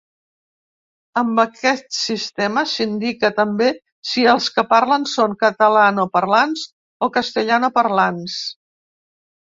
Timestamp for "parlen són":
4.73-5.37